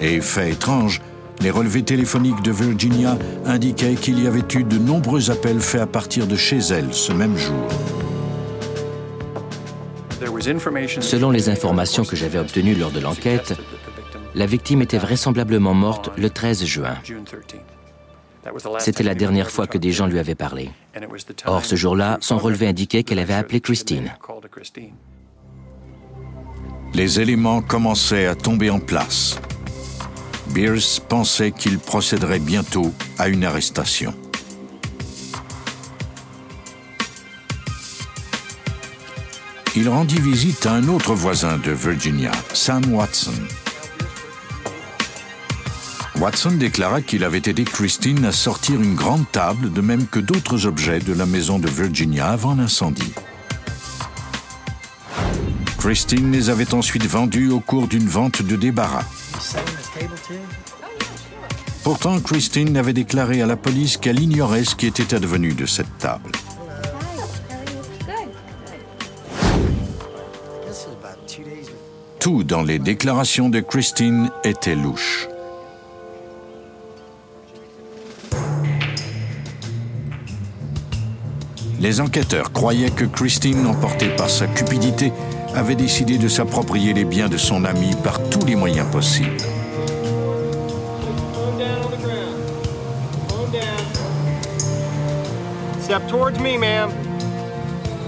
Et 0.00 0.22
fait 0.22 0.52
étrange, 0.52 1.02
les 1.42 1.50
relevés 1.50 1.82
téléphoniques 1.82 2.40
de 2.40 2.52
Virginia 2.52 3.18
indiquaient 3.44 3.96
qu'il 3.96 4.18
y 4.18 4.26
avait 4.26 4.46
eu 4.54 4.64
de 4.64 4.78
nombreux 4.78 5.30
appels 5.30 5.60
faits 5.60 5.82
à 5.82 5.86
partir 5.86 6.26
de 6.26 6.36
chez 6.36 6.56
elle 6.56 6.94
ce 6.94 7.12
même 7.12 7.36
jour. 7.36 7.68
Selon 11.00 11.30
les 11.30 11.50
informations 11.50 12.06
que 12.06 12.16
j'avais 12.16 12.38
obtenues 12.38 12.76
lors 12.76 12.92
de 12.92 13.00
l'enquête, 13.00 13.52
la 14.34 14.46
victime 14.46 14.80
était 14.80 14.96
vraisemblablement 14.96 15.74
morte 15.74 16.12
le 16.16 16.30
13 16.30 16.64
juin. 16.64 16.96
C'était 18.78 19.04
la 19.04 19.14
dernière 19.14 19.50
fois 19.50 19.66
que 19.66 19.76
des 19.76 19.92
gens 19.92 20.06
lui 20.06 20.18
avaient 20.18 20.34
parlé. 20.34 20.70
Or, 21.46 21.64
ce 21.64 21.76
jour-là, 21.76 22.18
son 22.20 22.38
relevé 22.38 22.66
indiquait 22.66 23.02
qu'elle 23.02 23.18
avait 23.18 23.34
appelé 23.34 23.60
Christine. 23.60 24.12
Les 26.94 27.20
éléments 27.20 27.62
commençaient 27.62 28.26
à 28.26 28.34
tomber 28.34 28.70
en 28.70 28.80
place. 28.80 29.38
Beers 30.54 31.00
pensait 31.08 31.52
qu'il 31.52 31.78
procéderait 31.78 32.38
bientôt 32.38 32.92
à 33.18 33.28
une 33.28 33.44
arrestation. 33.44 34.14
Il 39.76 39.88
rendit 39.88 40.20
visite 40.20 40.66
à 40.66 40.72
un 40.72 40.88
autre 40.88 41.14
voisin 41.14 41.58
de 41.58 41.70
Virginia, 41.70 42.32
Sam 42.52 42.92
Watson. 42.92 43.30
Watson 46.20 46.52
déclara 46.52 47.00
qu'il 47.00 47.22
avait 47.22 47.42
aidé 47.46 47.62
Christine 47.62 48.24
à 48.24 48.32
sortir 48.32 48.80
une 48.80 48.96
grande 48.96 49.30
table, 49.30 49.72
de 49.72 49.80
même 49.80 50.06
que 50.06 50.18
d'autres 50.18 50.66
objets 50.66 50.98
de 50.98 51.12
la 51.12 51.26
maison 51.26 51.60
de 51.60 51.68
Virginia 51.68 52.28
avant 52.28 52.56
l'incendie. 52.56 53.12
Christine 55.78 56.32
les 56.32 56.50
avait 56.50 56.74
ensuite 56.74 57.06
vendus 57.06 57.50
au 57.50 57.60
cours 57.60 57.86
d'une 57.86 58.08
vente 58.08 58.42
de 58.42 58.56
débarras. 58.56 59.04
Pourtant, 61.84 62.18
Christine 62.18 62.76
avait 62.76 62.92
déclaré 62.92 63.40
à 63.40 63.46
la 63.46 63.56
police 63.56 63.96
qu'elle 63.96 64.20
ignorait 64.20 64.64
ce 64.64 64.74
qui 64.74 64.86
était 64.86 65.14
advenu 65.14 65.54
de 65.54 65.66
cette 65.66 65.98
table. 65.98 66.32
Tout 72.18 72.42
dans 72.42 72.62
les 72.62 72.80
déclarations 72.80 73.48
de 73.48 73.60
Christine 73.60 74.32
était 74.42 74.74
louche. 74.74 75.27
Les 81.88 82.02
enquêteurs 82.02 82.52
croyaient 82.52 82.90
que 82.90 83.06
Christine, 83.06 83.66
emportée 83.66 84.10
par 84.10 84.28
sa 84.28 84.46
cupidité, 84.46 85.10
avait 85.54 85.74
décidé 85.74 86.18
de 86.18 86.28
s'approprier 86.28 86.92
les 86.92 87.06
biens 87.06 87.30
de 87.30 87.38
son 87.38 87.64
ami 87.64 87.92
par 88.04 88.20
tous 88.28 88.44
les 88.44 88.56
moyens 88.56 88.86
possibles. 88.90 89.38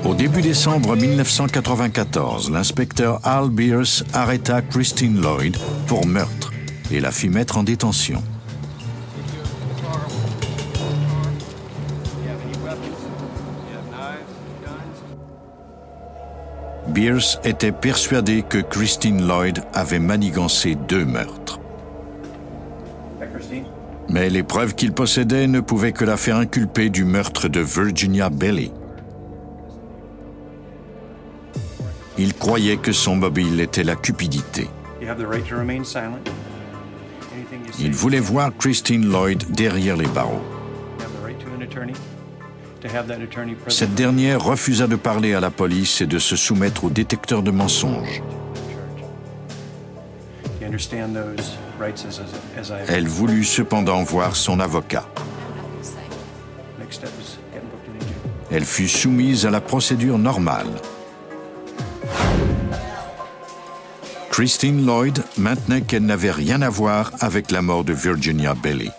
Au 0.04 0.14
début 0.14 0.42
décembre 0.42 0.94
1994, 0.94 2.50
l'inspecteur 2.50 3.20
Al 3.25 3.49
Beers 3.49 4.04
arrêta 4.12 4.60
Christine 4.60 5.22
Lloyd 5.22 5.56
pour 5.87 6.04
meurtre 6.04 6.52
et 6.90 7.00
la 7.00 7.10
fit 7.10 7.30
mettre 7.30 7.56
en 7.56 7.62
détention. 7.62 8.22
Beers 17.00 17.40
était 17.45 17.73
persuadé 17.73 18.45
que 18.47 18.59
Christine 18.59 19.26
Lloyd 19.26 19.62
avait 19.73 19.99
manigancé 19.99 20.75
deux 20.75 21.07
meurtres. 21.07 21.59
Mais 24.11 24.28
les 24.28 24.42
preuves 24.42 24.75
qu'il 24.75 24.92
possédait 24.92 25.47
ne 25.47 25.61
pouvaient 25.61 25.92
que 25.92 26.04
la 26.04 26.19
faire 26.19 26.37
inculper 26.37 26.90
du 26.90 27.07
meurtre 27.07 27.49
de 27.49 27.61
Virginia 27.61 28.28
Bailey. 28.28 28.71
Il 32.19 32.35
croyait 32.35 32.76
que 32.76 32.92
son 32.92 33.16
mobile 33.16 33.61
était 33.61 33.85
la 33.85 33.97
cupidité. 33.97 34.69
Il 37.78 37.92
voulait 37.95 38.21
voir 38.21 38.50
Christine 38.59 39.11
Lloyd 39.11 39.42
derrière 39.52 39.97
les 39.97 40.09
barreaux. 40.09 40.45
Cette 43.68 43.94
dernière 43.94 44.42
refusa 44.42 44.87
de 44.87 44.96
parler 44.96 45.34
à 45.34 45.40
la 45.40 45.50
police 45.50 46.00
et 46.00 46.06
de 46.06 46.18
se 46.18 46.37
soumettre 46.37 46.84
au 46.84 46.90
détecteur 46.90 47.42
de 47.42 47.50
mensonges. 47.50 48.22
Elle 52.88 53.08
voulut 53.08 53.44
cependant 53.44 54.02
voir 54.02 54.37
son 54.37 54.60
avocat. 54.60 55.06
Elle 58.50 58.64
fut 58.64 58.88
soumise 58.88 59.46
à 59.46 59.50
la 59.50 59.60
procédure 59.60 60.18
normale. 60.18 60.68
Christine 64.30 64.87
Lloyd 64.87 65.22
maintenait 65.37 65.82
qu'elle 65.82 66.06
n'avait 66.06 66.30
rien 66.30 66.62
à 66.62 66.70
voir 66.70 67.12
avec 67.20 67.50
la 67.50 67.62
mort 67.62 67.84
de 67.84 67.92
Virginia 67.92 68.54
Bailey. 68.54 68.90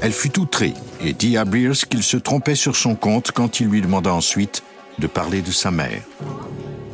Elle 0.00 0.12
fut 0.12 0.38
outrée 0.38 0.74
et 1.04 1.12
dit 1.12 1.36
à 1.36 1.44
Beers 1.44 1.86
qu'il 1.88 2.02
se 2.02 2.16
trompait 2.16 2.54
sur 2.54 2.76
son 2.76 2.94
compte 2.94 3.30
quand 3.32 3.60
il 3.60 3.68
lui 3.68 3.82
demanda 3.82 4.12
ensuite 4.12 4.62
de 4.98 5.06
parler 5.06 5.42
de 5.42 5.50
sa 5.50 5.70
mère. 5.70 6.02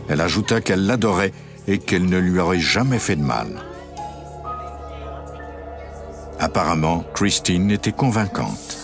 Elle 0.09 0.21
ajouta 0.21 0.61
qu'elle 0.61 0.87
l'adorait 0.87 1.33
et 1.69 1.79
qu'elle 1.79 2.07
ne 2.07 2.19
lui 2.19 2.39
aurait 2.39 2.59
jamais 2.59 2.99
fait 2.99 3.17
de 3.17 3.23
mal. 3.23 3.49
Apparemment, 6.41 7.05
Christine 7.15 7.71
était 7.71 7.93
convaincante. 7.93 8.79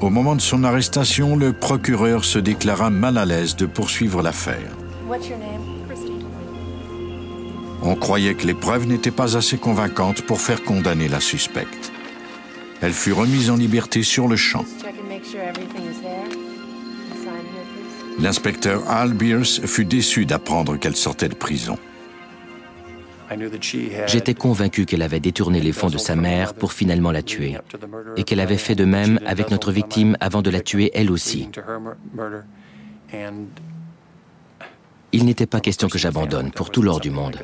Au 0.00 0.10
moment 0.10 0.36
de 0.36 0.40
son 0.40 0.64
arrestation, 0.64 1.36
le 1.36 1.54
procureur 1.54 2.24
se 2.24 2.38
déclara 2.38 2.90
mal 2.90 3.16
à 3.16 3.24
l'aise 3.24 3.56
de 3.56 3.64
poursuivre 3.64 4.22
l'affaire. 4.22 4.76
On 7.82 7.94
croyait 7.94 8.34
que 8.34 8.46
les 8.46 8.54
preuves 8.54 8.86
n'étaient 8.86 9.10
pas 9.10 9.36
assez 9.36 9.58
convaincantes 9.58 10.22
pour 10.22 10.40
faire 10.40 10.62
condamner 10.62 11.08
la 11.08 11.20
suspecte. 11.20 11.92
Elle 12.80 12.92
fut 12.92 13.12
remise 13.12 13.50
en 13.50 13.56
liberté 13.56 14.02
sur 14.02 14.28
le 14.28 14.36
champ. 14.36 14.64
L'inspecteur 18.18 18.88
Al 18.88 19.12
Beers 19.12 19.66
fut 19.66 19.84
déçu 19.84 20.26
d'apprendre 20.26 20.76
qu'elle 20.76 20.96
sortait 20.96 21.28
de 21.28 21.34
prison. 21.34 21.78
J'étais 24.06 24.34
convaincu 24.34 24.86
qu'elle 24.86 25.02
avait 25.02 25.20
détourné 25.20 25.60
les 25.60 25.72
fonds 25.72 25.90
de 25.90 25.98
sa 25.98 26.14
mère 26.16 26.54
pour 26.54 26.72
finalement 26.72 27.10
la 27.10 27.22
tuer, 27.22 27.56
et 28.16 28.24
qu'elle 28.24 28.40
avait 28.40 28.56
fait 28.56 28.74
de 28.74 28.84
même 28.84 29.18
avec 29.26 29.50
notre 29.50 29.72
victime 29.72 30.16
avant 30.20 30.42
de 30.42 30.50
la 30.50 30.60
tuer 30.60 30.90
elle 30.94 31.10
aussi. 31.10 31.48
Il 35.16 35.24
n'était 35.24 35.46
pas 35.46 35.60
question 35.60 35.88
que 35.88 35.96
j'abandonne 35.96 36.50
pour 36.50 36.68
tout 36.68 36.82
l'or 36.82 37.00
du 37.00 37.08
monde. 37.08 37.38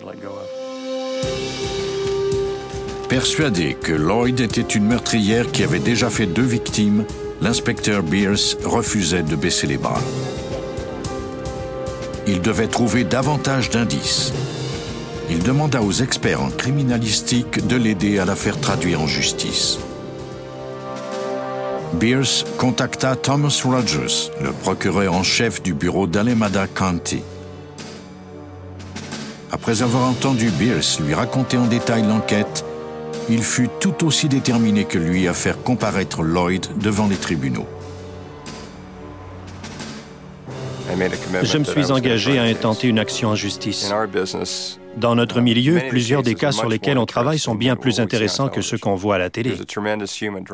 Persuadé 3.09 3.79
que 3.81 3.93
Lloyd 3.93 4.41
était 4.41 4.61
une 4.61 4.85
meurtrière 4.85 5.51
qui 5.51 5.65
avait 5.65 5.79
déjà 5.79 6.11
fait 6.11 6.27
deux 6.27 6.43
victimes, 6.43 7.07
l'inspecteur 7.41 8.03
Beers 8.03 8.59
refusait 8.63 9.23
de 9.23 9.37
baisser 9.37 9.67
les 9.67 9.79
bras. 9.79 10.03
Il 12.27 12.43
devait 12.43 12.67
trouver 12.67 13.05
davantage 13.05 13.71
d'indices. 13.71 14.35
Il 15.31 15.43
demanda 15.43 15.81
aux 15.81 15.93
experts 15.93 16.43
en 16.43 16.51
criminalistique 16.51 17.67
de 17.67 17.77
l'aider 17.77 18.19
à 18.19 18.27
la 18.27 18.37
faire 18.37 18.61
traduire 18.61 19.01
en 19.01 19.07
justice. 19.07 19.79
Beers 21.95 22.45
contacta 22.59 23.17
Thomas 23.17 23.63
Rogers, 23.65 24.31
le 24.43 24.53
procureur 24.53 25.15
en 25.15 25.23
chef 25.23 25.63
du 25.63 25.73
bureau 25.73 26.07
d'Alemada 26.07 26.67
County. 26.67 27.23
Après 29.55 29.83
avoir 29.83 30.09
entendu 30.09 30.49
Beers 30.49 30.99
lui 31.05 31.13
raconter 31.13 31.59
en 31.59 31.67
détail 31.67 32.03
l'enquête, 32.03 32.65
il 33.29 33.43
fut 33.43 33.69
tout 33.81 34.07
aussi 34.07 34.31
déterminé 34.31 34.87
que 34.87 34.97
lui 34.97 35.29
à 35.29 35.35
faire 35.35 35.63
comparaître 35.63 36.23
Lloyd 36.23 36.67
devant 36.81 37.07
les 37.07 37.17
tribunaux. 37.17 37.67
Je 41.43 41.59
me 41.59 41.65
suis 41.65 41.91
engagé 41.91 42.39
à 42.39 42.43
intenter 42.43 42.89
une 42.89 42.99
action 42.99 43.31
en 43.31 43.35
justice. 43.35 43.93
Dans 44.97 45.15
notre 45.15 45.41
milieu, 45.41 45.81
plusieurs 45.89 46.23
des 46.23 46.35
cas 46.35 46.53
sur 46.53 46.69
lesquels 46.69 46.99
on 46.99 47.07
travaille 47.07 47.39
sont 47.39 47.55
bien 47.55 47.77
plus 47.77 48.01
intéressants 48.01 48.49
que 48.49 48.61
ceux 48.61 48.79
qu'on 48.79 48.95
voit 48.95 49.15
à 49.15 49.19
la 49.19 49.31
télé. 49.31 49.55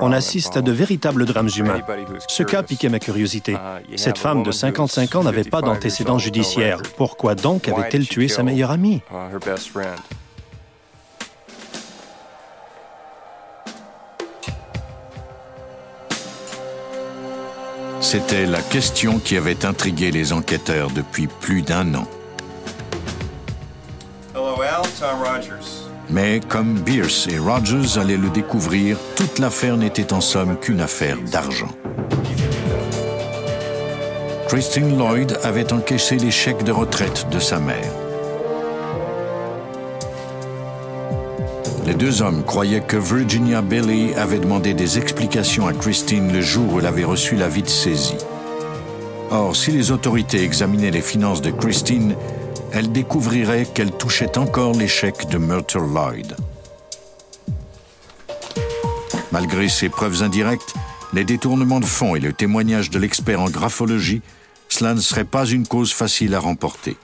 On 0.00 0.12
assiste 0.12 0.57
à 0.57 0.62
de 0.62 0.73
véritables 0.73 1.25
drames 1.25 1.50
humains. 1.57 1.80
Ce 2.28 2.42
cas 2.42 2.62
piquait 2.62 2.88
ma 2.88 2.99
curiosité. 2.99 3.57
Cette 3.97 4.18
femme 4.18 4.42
de 4.42 4.52
55 4.52 5.16
ans 5.16 5.25
n'avait 5.25 5.45
pas 5.45 5.61
d'antécédents 5.61 6.18
judiciaires. 6.18 6.83
Pourquoi 6.97 7.35
donc 7.35 7.68
avait-elle 7.68 8.07
tué 8.07 8.28
sa 8.28 8.42
meilleure 8.42 8.71
amie? 8.71 9.02
C'était 18.00 18.46
la 18.46 18.62
question 18.62 19.18
qui 19.18 19.36
avait 19.36 19.66
intrigué 19.66 20.10
les 20.10 20.32
enquêteurs 20.32 20.90
depuis 20.90 21.26
plus 21.26 21.62
d'un 21.62 21.94
an. 21.94 22.06
Mais 26.10 26.40
comme 26.48 26.74
Bierce 26.78 27.26
et 27.28 27.38
Rogers 27.38 27.98
allaient 27.98 28.16
le 28.16 28.30
découvrir, 28.30 28.96
toute 29.16 29.38
l'affaire 29.38 29.76
n'était 29.76 30.12
en 30.12 30.20
somme 30.20 30.56
qu'une 30.58 30.80
affaire 30.80 31.18
d'argent. 31.30 31.70
Christine 34.48 34.96
Lloyd 34.96 35.38
avait 35.42 35.72
encaissé 35.72 36.16
les 36.16 36.30
chèques 36.30 36.64
de 36.64 36.72
retraite 36.72 37.26
de 37.30 37.38
sa 37.38 37.58
mère. 37.58 38.07
Les 41.88 41.95
deux 41.95 42.21
hommes 42.21 42.45
croyaient 42.45 42.83
que 42.83 42.99
Virginia 42.99 43.62
Bailey 43.62 44.14
avait 44.14 44.40
demandé 44.40 44.75
des 44.75 44.99
explications 44.99 45.66
à 45.66 45.73
Christine 45.73 46.30
le 46.30 46.42
jour 46.42 46.71
où 46.71 46.80
elle 46.80 46.87
avait 46.87 47.02
reçu 47.02 47.35
l'avis 47.35 47.62
de 47.62 47.68
saisie. 47.68 48.18
Or, 49.30 49.57
si 49.57 49.71
les 49.71 49.90
autorités 49.90 50.42
examinaient 50.42 50.90
les 50.90 51.00
finances 51.00 51.40
de 51.40 51.50
Christine, 51.50 52.14
elles 52.75 52.92
découvriraient 52.92 53.64
qu'elle 53.64 53.90
touchait 53.90 54.37
encore 54.37 54.75
les 54.75 54.87
chèques 54.87 55.30
de 55.30 55.38
Myrtle 55.38 55.78
Lloyd. 55.78 56.37
Malgré 59.33 59.71
ces 59.71 59.88
preuves 59.88 60.23
indirectes, 60.23 60.75
les 61.14 61.25
détournements 61.25 61.80
de 61.80 61.87
fonds 61.87 62.14
et 62.14 62.21
le 62.21 62.35
témoignage 62.35 62.90
de 62.90 62.99
l'expert 62.99 63.40
en 63.40 63.49
graphologie, 63.49 64.21
cela 64.68 64.92
ne 64.92 65.00
serait 65.00 65.25
pas 65.25 65.47
une 65.47 65.66
cause 65.66 65.95
facile 65.95 66.35
à 66.35 66.38
remporter. 66.38 66.99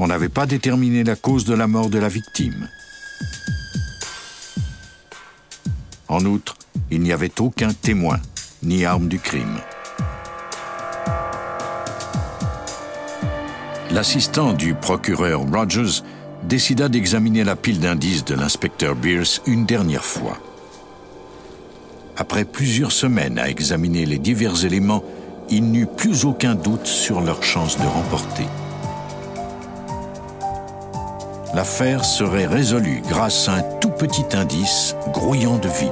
On 0.00 0.08
n'avait 0.08 0.28
pas 0.28 0.46
déterminé 0.46 1.04
la 1.04 1.14
cause 1.14 1.44
de 1.44 1.54
la 1.54 1.68
mort 1.68 1.88
de 1.88 2.00
la 2.00 2.08
victime. 2.08 2.68
En 6.10 6.24
outre, 6.24 6.56
il 6.90 7.02
n'y 7.02 7.12
avait 7.12 7.40
aucun 7.40 7.72
témoin, 7.72 8.18
ni 8.64 8.84
arme 8.84 9.06
du 9.06 9.20
crime. 9.20 9.60
L'assistant 13.92 14.52
du 14.52 14.74
procureur 14.74 15.42
Rogers 15.42 16.02
décida 16.42 16.88
d'examiner 16.88 17.44
la 17.44 17.54
pile 17.54 17.78
d'indices 17.78 18.24
de 18.24 18.34
l'inspecteur 18.34 18.96
Bierce 18.96 19.40
une 19.46 19.66
dernière 19.66 20.04
fois. 20.04 20.36
Après 22.16 22.44
plusieurs 22.44 22.92
semaines 22.92 23.38
à 23.38 23.48
examiner 23.48 24.04
les 24.04 24.18
divers 24.18 24.64
éléments, 24.64 25.04
il 25.48 25.70
n'eut 25.70 25.86
plus 25.86 26.24
aucun 26.24 26.56
doute 26.56 26.86
sur 26.86 27.20
leur 27.20 27.44
chance 27.44 27.78
de 27.78 27.86
remporter. 27.86 28.46
L'affaire 31.52 32.04
serait 32.04 32.46
résolue 32.46 33.02
grâce 33.08 33.48
à 33.48 33.54
un 33.54 33.62
tout 33.80 33.90
petit 33.90 34.24
indice 34.34 34.94
grouillant 35.12 35.58
de 35.58 35.68
vie. 35.68 35.90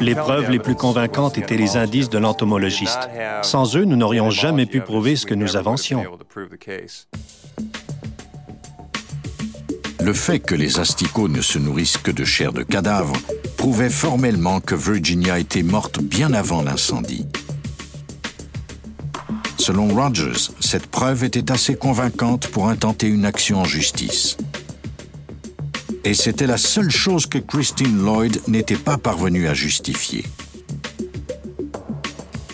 Les 0.00 0.14
preuves 0.14 0.50
les 0.50 0.58
plus 0.58 0.74
convaincantes 0.74 1.38
étaient 1.38 1.56
les 1.56 1.76
indices 1.76 2.10
de 2.10 2.18
l'entomologiste. 2.18 3.08
Sans 3.42 3.76
eux, 3.76 3.84
nous 3.84 3.96
n'aurions 3.96 4.30
jamais 4.30 4.66
pu 4.66 4.80
prouver 4.80 5.16
ce 5.16 5.24
que 5.26 5.34
nous 5.34 5.56
avancions. 5.56 6.04
Le 10.00 10.12
fait 10.12 10.38
que 10.38 10.54
les 10.54 10.78
asticots 10.78 11.28
ne 11.28 11.40
se 11.40 11.58
nourrissent 11.58 11.98
que 11.98 12.10
de 12.10 12.24
chair 12.24 12.52
de 12.52 12.62
cadavre 12.62 13.14
prouvait 13.56 13.90
formellement 13.90 14.60
que 14.60 14.74
Virginia 14.74 15.38
était 15.38 15.62
morte 15.62 16.00
bien 16.00 16.32
avant 16.34 16.62
l'incendie. 16.62 17.26
Selon 19.68 19.88
Rogers, 19.88 20.48
cette 20.60 20.86
preuve 20.86 21.24
était 21.24 21.52
assez 21.52 21.74
convaincante 21.74 22.48
pour 22.48 22.70
intenter 22.70 23.06
une 23.06 23.26
action 23.26 23.58
en 23.58 23.64
justice. 23.64 24.38
Et 26.04 26.14
c'était 26.14 26.46
la 26.46 26.56
seule 26.56 26.90
chose 26.90 27.26
que 27.26 27.36
Christine 27.36 28.02
Lloyd 28.02 28.40
n'était 28.48 28.76
pas 28.76 28.96
parvenue 28.96 29.46
à 29.46 29.52
justifier. 29.52 30.24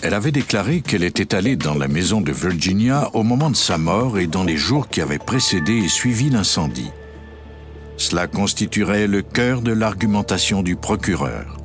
Elle 0.03 0.15
avait 0.15 0.33
déclaré 0.33 0.81
qu'elle 0.81 1.05
était 1.05 1.37
allée 1.37 1.55
dans 1.55 1.75
la 1.77 1.87
maison 1.87 2.21
de 2.21 2.33
Virginia 2.33 3.09
au 3.13 3.23
moment 3.23 3.51
de 3.51 3.55
sa 3.55 3.79
mort 3.79 4.19
et 4.19 4.27
dans 4.27 4.43
les 4.43 4.57
jours 4.57 4.89
qui 4.89 5.01
avaient 5.01 5.19
précédé 5.21 5.75
et 5.75 5.89
suivi 5.89 6.31
l'incendie. 6.31 6.91
Cela 7.97 8.27
constituerait 8.27 9.07
le 9.07 9.23
cœur 9.23 9.63
de 9.63 9.71
l'argumentation 9.71 10.65
du 10.65 10.75
procureur. 10.75 11.61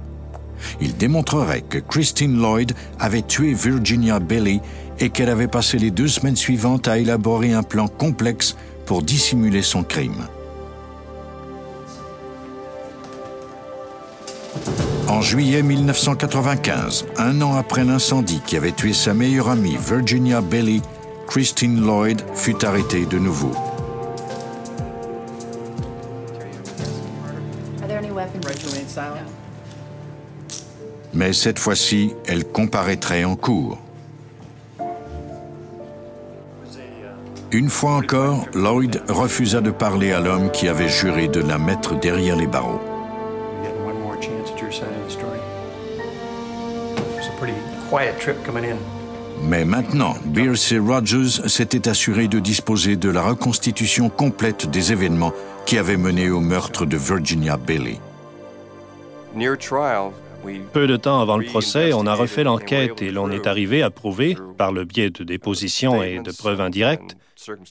Il 0.81 0.95
démontrerait 0.95 1.61
que 1.61 1.79
Christine 1.79 2.39
Lloyd 2.39 2.73
avait 2.99 3.21
tué 3.21 3.53
Virginia 3.53 4.19
Bailey 4.19 4.61
et 4.99 5.09
qu'elle 5.09 5.29
avait 5.29 5.47
passé 5.47 5.77
les 5.77 5.91
deux 5.91 6.07
semaines 6.07 6.35
suivantes 6.35 6.87
à 6.87 6.97
élaborer 6.97 7.53
un 7.53 7.63
plan 7.63 7.87
complexe 7.87 8.55
pour 8.85 9.01
dissimuler 9.01 9.61
son 9.61 9.83
crime. 9.83 10.27
En 15.07 15.21
juillet 15.21 15.63
1995, 15.63 17.05
un 17.17 17.41
an 17.41 17.55
après 17.55 17.83
l'incendie 17.83 18.41
qui 18.45 18.57
avait 18.57 18.71
tué 18.71 18.93
sa 18.93 19.13
meilleure 19.13 19.49
amie 19.49 19.77
Virginia 19.77 20.41
Bailey, 20.41 20.81
Christine 21.27 21.81
Lloyd 21.81 22.21
fut 22.35 22.63
arrêtée 22.63 23.05
de 23.05 23.19
nouveau. 23.19 23.51
Mais 31.13 31.33
cette 31.33 31.59
fois-ci, 31.59 32.13
elle 32.27 32.45
comparaîtrait 32.45 33.23
en 33.23 33.35
cours. 33.35 33.77
Une 37.51 37.69
fois 37.69 37.93
encore, 37.93 38.45
Lloyd 38.53 39.01
refusa 39.09 39.59
de 39.59 39.71
parler 39.71 40.11
à 40.11 40.19
l'homme 40.19 40.51
qui 40.51 40.67
avait 40.67 40.87
juré 40.87 41.27
de 41.27 41.39
la 41.39 41.57
mettre 41.57 41.99
derrière 41.99 42.35
les 42.35 42.45
barreaux. 42.45 42.79
Mais 49.41 49.65
maintenant, 49.65 50.15
Bierce 50.25 50.71
et 50.73 50.77
Rogers 50.77 51.47
s'étaient 51.47 51.89
assurés 51.89 52.27
de 52.27 52.37
disposer 52.37 52.97
de 52.97 53.09
la 53.09 53.23
reconstitution 53.23 54.09
complète 54.09 54.69
des 54.69 54.91
événements 54.91 55.33
qui 55.65 55.79
avaient 55.79 55.97
mené 55.97 56.29
au 56.29 56.41
meurtre 56.41 56.85
de 56.85 56.97
Virginia 56.97 57.57
Bailey. 57.57 57.99
Peu 60.73 60.87
de 60.87 60.97
temps 60.97 61.21
avant 61.21 61.37
le 61.37 61.45
procès, 61.45 61.93
on 61.93 62.05
a 62.05 62.13
refait 62.13 62.43
l'enquête 62.43 63.01
et 63.01 63.11
l'on 63.11 63.31
est 63.31 63.47
arrivé 63.47 63.81
à 63.81 63.89
prouver, 63.89 64.37
par 64.57 64.71
le 64.71 64.85
biais 64.85 65.09
de 65.09 65.23
dépositions 65.23 66.03
et 66.03 66.19
de 66.19 66.31
preuves 66.31 66.61
indirectes, 66.61 67.15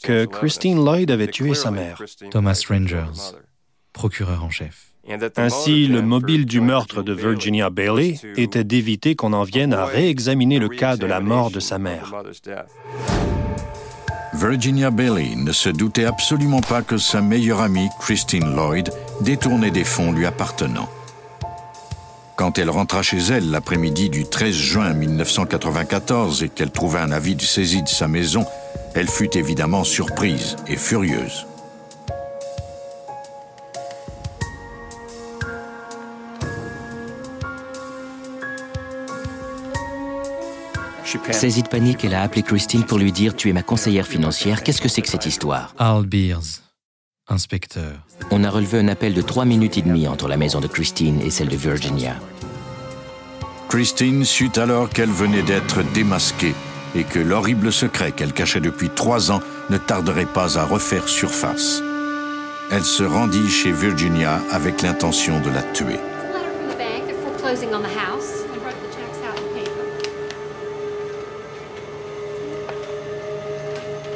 que 0.03 0.25
Christine 0.25 0.85
Lloyd 0.85 1.11
avait 1.11 1.29
tué 1.29 1.55
sa 1.55 1.71
mère. 1.71 2.03
Thomas 2.31 2.61
Rangers, 2.69 3.35
procureur 3.93 4.45
en 4.45 4.51
chef. 4.51 4.89
Ainsi, 5.37 5.87
le 5.87 6.03
mobile 6.03 6.45
du 6.45 6.61
meurtre 6.61 7.03
de 7.03 7.13
Virginia 7.13 7.71
Bailey 7.71 8.17
était 8.37 8.65
d'éviter 8.65 9.15
qu'on 9.15 9.33
en 9.33 9.45
vienne 9.45 9.73
à 9.73 9.87
réexaminer 9.87 10.59
le 10.59 10.69
cas 10.69 10.97
de 10.97 11.07
la 11.07 11.21
mort 11.21 11.51
de 11.51 11.61
sa 11.61 11.79
mère. 11.79 12.13
Virginia 14.35 14.91
Bailey 14.91 15.35
ne 15.35 15.53
se 15.53 15.71
doutait 15.71 16.05
absolument 16.05 16.61
pas 16.61 16.83
que 16.83 16.99
sa 16.99 17.23
meilleure 17.23 17.61
amie, 17.61 17.89
Christine 17.99 18.55
Lloyd, 18.55 18.91
détournait 19.23 19.71
des 19.71 19.85
fonds 19.85 20.13
lui 20.13 20.27
appartenant. 20.27 20.89
Quand 22.38 22.57
elle 22.57 22.70
rentra 22.70 23.03
chez 23.03 23.18
elle 23.18 23.51
l'après-midi 23.51 24.11
du 24.11 24.24
13 24.24 24.55
juin 24.55 24.94
1994 24.94 26.44
et 26.44 26.48
qu'elle 26.48 26.70
trouva 26.70 27.03
un 27.03 27.11
avis 27.11 27.35
de 27.35 27.42
saisie 27.42 27.83
de 27.83 27.88
sa 27.88 28.07
maison, 28.07 28.46
elle 28.94 29.09
fut 29.09 29.37
évidemment 29.37 29.83
surprise 29.83 30.55
et 30.68 30.77
furieuse. 30.77 31.48
Saisie 41.33 41.64
de 41.64 41.68
panique, 41.68 42.05
elle 42.05 42.14
a 42.14 42.22
appelé 42.22 42.44
Christine 42.44 42.85
pour 42.85 42.98
lui 42.98 43.11
dire 43.11 43.35
Tu 43.35 43.48
es 43.48 43.53
ma 43.53 43.62
conseillère 43.64 44.07
financière, 44.07 44.62
qu'est-ce 44.62 44.81
que 44.81 44.88
c'est 44.88 45.03
que 45.03 45.09
cette 45.09 45.27
histoire? 45.27 45.74
Al 45.77 46.07
Beers, 46.07 46.62
inspecteur. 47.29 47.93
On 48.31 48.45
a 48.45 48.51
relevé 48.51 48.79
un 48.79 48.88
appel 48.88 49.14
de 49.14 49.23
trois 49.23 49.45
minutes 49.45 49.79
et 49.79 49.83
demie 49.83 50.09
entre 50.09 50.29
la 50.29 50.37
maison 50.37 50.61
de 50.61 50.67
Christine 50.67 51.21
et 51.21 51.31
celle 51.31 51.49
de 51.49 51.57
Virginia. 51.57 52.17
Christine 53.69 54.25
sut 54.25 54.57
alors 54.59 54.88
qu'elle 54.88 55.11
venait 55.11 55.43
d'être 55.43 55.83
démasquée 55.93 56.55
et 56.95 57.05
que 57.05 57.19
l'horrible 57.19 57.73
secret 57.73 58.12
qu'elle 58.12 58.33
cachait 58.33 58.61
depuis 58.61 58.88
trois 58.88 59.31
ans 59.31 59.41
ne 59.69 59.77
tarderait 59.77 60.27
pas 60.27 60.59
à 60.59 60.64
refaire 60.64 61.09
surface. 61.09 61.83
Elle 62.71 62.85
se 62.85 63.03
rendit 63.03 63.49
chez 63.49 63.73
Virginia 63.73 64.41
avec 64.51 64.83
l'intention 64.83 65.41
de 65.41 65.51
la 65.51 65.62
tuer. 65.62 65.99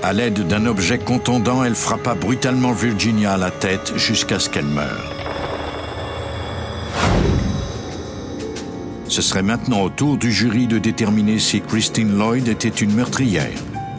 À 0.04 0.12
l'aide 0.12 0.48
d'un 0.48 0.66
objet 0.66 0.98
contondant, 0.98 1.62
elle 1.62 1.76
frappa 1.76 2.16
brutalement 2.16 2.72
Virginia 2.72 3.34
à 3.34 3.36
la 3.36 3.52
tête 3.52 3.92
jusqu'à 3.96 4.40
ce 4.40 4.50
qu'elle 4.50 4.66
meure. 4.66 5.14
Ce 9.06 9.22
serait 9.22 9.44
maintenant 9.44 9.82
au 9.82 9.90
tour 9.90 10.16
du 10.16 10.32
jury 10.32 10.66
de 10.66 10.78
déterminer 10.78 11.38
si 11.38 11.60
Christine 11.60 12.18
Lloyd 12.18 12.48
était 12.48 12.68
une 12.68 12.94
meurtrière. 12.94 13.52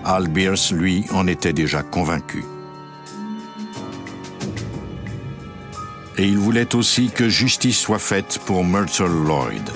Al 0.03 0.27
Beers, 0.27 0.73
lui, 0.73 1.05
en 1.13 1.25
était 1.25 1.53
déjà 1.53 1.83
convaincu. 1.83 2.43
Et 6.17 6.27
il 6.27 6.37
voulait 6.37 6.75
aussi 6.75 7.11
que 7.11 7.29
justice 7.29 7.79
soit 7.79 7.99
faite 7.99 8.39
pour 8.45 8.65
Myrtle 8.65 9.05
Lloyd. 9.05 9.69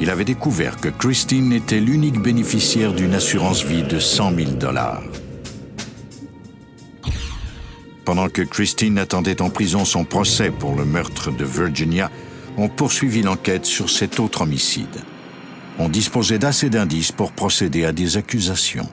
Il 0.00 0.10
avait 0.10 0.24
découvert 0.24 0.76
que 0.76 0.88
Christine 0.88 1.52
était 1.52 1.80
l'unique 1.80 2.20
bénéficiaire 2.20 2.92
d'une 2.92 3.14
assurance 3.14 3.64
vie 3.64 3.82
de 3.82 3.98
100 3.98 4.34
000 4.36 4.50
dollars. 4.52 5.02
Pendant 8.04 8.28
que 8.28 8.42
Christine 8.42 8.98
attendait 8.98 9.42
en 9.42 9.50
prison 9.50 9.84
son 9.84 10.04
procès 10.04 10.50
pour 10.50 10.74
le 10.76 10.84
meurtre 10.84 11.30
de 11.30 11.44
Virginia, 11.44 12.10
on 12.56 12.68
poursuivit 12.68 13.22
l'enquête 13.22 13.66
sur 13.66 13.90
cet 13.90 14.18
autre 14.18 14.42
homicide. 14.42 15.02
On 15.78 15.88
disposait 15.88 16.38
d'assez 16.38 16.70
d'indices 16.70 17.12
pour 17.12 17.32
procéder 17.32 17.84
à 17.84 17.92
des 17.92 18.16
accusations. 18.16 18.88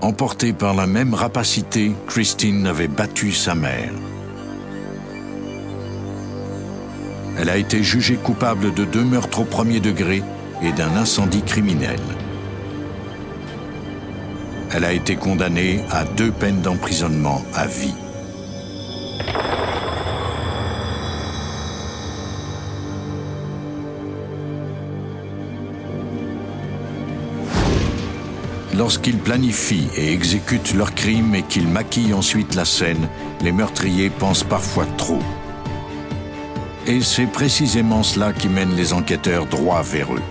Emportée 0.00 0.52
par 0.52 0.74
la 0.74 0.86
même 0.86 1.14
rapacité, 1.14 1.92
Christine 2.06 2.66
avait 2.66 2.88
battu 2.88 3.32
sa 3.32 3.54
mère. 3.54 3.92
Elle 7.38 7.50
a 7.50 7.56
été 7.56 7.82
jugée 7.82 8.16
coupable 8.16 8.72
de 8.72 8.84
deux 8.84 9.04
meurtres 9.04 9.40
au 9.40 9.44
premier 9.44 9.80
degré 9.80 10.22
et 10.62 10.72
d'un 10.72 10.96
incendie 10.96 11.42
criminel. 11.42 12.00
Elle 14.72 14.84
a 14.84 14.92
été 14.92 15.16
condamnée 15.16 15.80
à 15.90 16.04
deux 16.04 16.30
peines 16.30 16.60
d'emprisonnement 16.60 17.42
à 17.54 17.66
vie. 17.66 17.94
Lorsqu'ils 28.76 29.18
planifient 29.18 29.88
et 29.96 30.12
exécutent 30.12 30.74
leurs 30.74 30.94
crimes 30.94 31.34
et 31.34 31.42
qu'ils 31.42 31.68
maquillent 31.68 32.12
ensuite 32.12 32.54
la 32.54 32.66
scène, 32.66 33.08
les 33.40 33.52
meurtriers 33.52 34.10
pensent 34.10 34.44
parfois 34.44 34.84
trop. 34.98 35.22
Et 36.88 37.00
c'est 37.00 37.26
précisément 37.26 38.04
cela 38.04 38.32
qui 38.32 38.48
mène 38.48 38.76
les 38.76 38.92
enquêteurs 38.92 39.46
droit 39.46 39.82
vers 39.82 40.14
eux. 40.14 40.22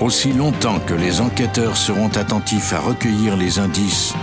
Aussi 0.00 0.32
longtemps 0.32 0.78
que 0.78 0.94
les 0.94 1.20
enquêteurs 1.20 1.76
seront 1.76 2.08
attentifs 2.08 2.72
à 2.72 2.78
recueillir 2.78 3.36
les 3.36 3.58
indices, 3.58 4.14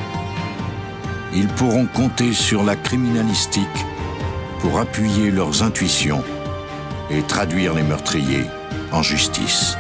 ils 1.34 1.48
pourront 1.48 1.86
compter 1.86 2.34
sur 2.34 2.64
la 2.64 2.76
criminalistique 2.76 3.68
pour 4.60 4.80
appuyer 4.80 5.32
leurs 5.32 5.64
intuitions 5.64 6.24
et 7.10 7.22
traduire 7.24 7.74
les 7.74 7.84
meurtriers 7.84 8.46
en 8.92 9.02
justice. 9.02 9.76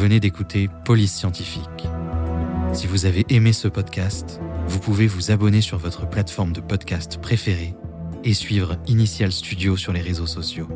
Venez 0.00 0.18
d'écouter 0.18 0.70
Police 0.86 1.12
Scientifique. 1.12 1.86
Si 2.72 2.86
vous 2.86 3.04
avez 3.04 3.26
aimé 3.28 3.52
ce 3.52 3.68
podcast, 3.68 4.40
vous 4.66 4.78
pouvez 4.78 5.06
vous 5.06 5.30
abonner 5.30 5.60
sur 5.60 5.76
votre 5.76 6.08
plateforme 6.08 6.54
de 6.54 6.62
podcast 6.62 7.20
préférée 7.20 7.74
et 8.24 8.32
suivre 8.32 8.78
Initial 8.86 9.30
Studio 9.30 9.76
sur 9.76 9.92
les 9.92 10.00
réseaux 10.00 10.26
sociaux. 10.26 10.68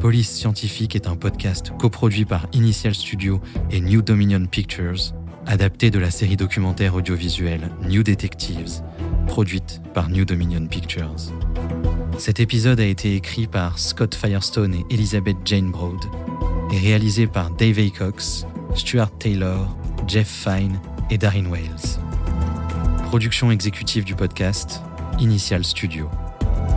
Police 0.00 0.30
Scientifique 0.30 0.96
est 0.96 1.08
un 1.08 1.16
podcast 1.16 1.72
coproduit 1.78 2.24
par 2.24 2.46
Initial 2.54 2.94
Studio 2.94 3.38
et 3.70 3.82
New 3.82 4.00
Dominion 4.00 4.46
Pictures, 4.46 5.12
adapté 5.46 5.90
de 5.90 5.98
la 5.98 6.10
série 6.10 6.38
documentaire 6.38 6.94
audiovisuelle 6.94 7.70
New 7.86 8.02
Detectives, 8.02 8.82
produite 9.26 9.82
par 9.92 10.08
New 10.08 10.24
Dominion 10.24 10.66
Pictures. 10.66 11.34
Cet 12.16 12.40
épisode 12.40 12.80
a 12.80 12.86
été 12.86 13.14
écrit 13.14 13.46
par 13.46 13.78
Scott 13.78 14.14
Firestone 14.14 14.72
et 14.72 14.86
Elizabeth 14.88 15.36
Jane 15.44 15.70
Broad 15.70 16.00
est 16.72 16.78
réalisé 16.78 17.26
par 17.26 17.50
Dave 17.50 17.78
Acox, 17.78 18.46
Stuart 18.74 19.10
Taylor, 19.18 19.76
Jeff 20.06 20.28
Fine 20.28 20.80
et 21.10 21.18
Darin 21.18 21.46
Wales. 21.46 21.98
Production 23.04 23.50
exécutive 23.50 24.04
du 24.04 24.14
podcast, 24.14 24.82
Initial 25.18 25.64
Studio. 25.64 26.08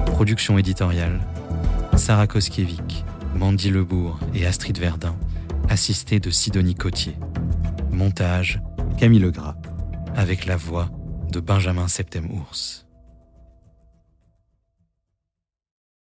Production 0.08 0.58
éditoriale, 0.58 1.20
Sarah 1.96 2.28
Koskiewicz, 2.28 3.04
Mandy 3.36 3.70
Lebourg 3.70 4.20
et 4.34 4.46
Astrid 4.46 4.78
Verdun, 4.78 5.16
assistée 5.70 6.20
de 6.20 6.30
Sidonie 6.30 6.76
Cotier. 6.76 7.16
Montage, 7.92 8.62
Camille 8.98 9.20
Legras, 9.20 9.56
avec 10.16 10.46
la 10.46 10.58
voix 10.58 10.90
de 11.32 11.40
Benjamin 11.40 11.88
Septem-Ours. 11.88 12.83